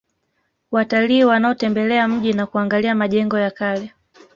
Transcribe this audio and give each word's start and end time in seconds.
Watalii 0.71 1.23
wanaotembelea 1.23 2.07
mji 2.07 2.33
na 2.33 2.45
kuangalia 2.45 2.95
majengo 2.95 3.37
ya 3.39 3.51
kale 3.51 3.93